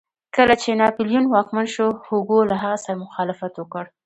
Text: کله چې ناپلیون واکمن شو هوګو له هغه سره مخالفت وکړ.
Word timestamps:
کله 0.35 0.53
چې 0.61 0.79
ناپلیون 0.81 1.25
واکمن 1.29 1.67
شو 1.75 1.87
هوګو 2.07 2.39
له 2.51 2.55
هغه 2.63 2.77
سره 2.83 3.01
مخالفت 3.03 3.53
وکړ. 3.57 3.83